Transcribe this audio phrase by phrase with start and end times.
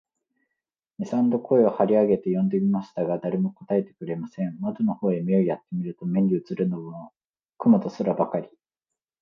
[0.97, 4.57] 二三度声を張り上げて呼んでみましたが、誰も答えてくれません。
[4.59, 7.11] 窓の方へ目をやって見ると、目にうつるものは
[7.59, 8.47] 雲と空ばかり、